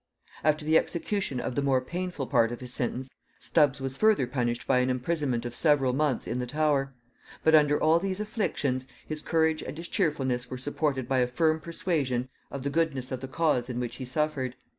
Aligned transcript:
After 0.43 0.65
the 0.65 0.79
execution 0.79 1.39
of 1.39 1.53
the 1.53 1.61
more 1.61 1.79
painful 1.79 2.25
part 2.25 2.51
of 2.51 2.59
his 2.59 2.73
sentence, 2.73 3.07
Stubbs 3.37 3.79
was 3.79 3.97
further 3.97 4.25
punished 4.25 4.65
by 4.65 4.79
an 4.79 4.89
imprisonment 4.89 5.45
of 5.45 5.53
several 5.53 5.93
months 5.93 6.25
in 6.25 6.39
the 6.39 6.47
Tower: 6.47 6.95
but 7.43 7.53
under 7.53 7.79
all 7.79 7.99
these 7.99 8.19
inflictions, 8.19 8.87
his 9.05 9.21
courage 9.21 9.61
and 9.61 9.77
his 9.77 9.87
cheerfulness 9.87 10.49
were 10.49 10.57
supported 10.57 11.07
by 11.07 11.19
a 11.19 11.27
firm 11.27 11.59
persuasion 11.59 12.29
of 12.49 12.63
the 12.63 12.71
goodness 12.71 13.11
of 13.11 13.21
the 13.21 13.27
cause 13.27 13.69
in 13.69 13.79
which 13.79 13.97
he 13.97 14.05
suffered. 14.05 14.55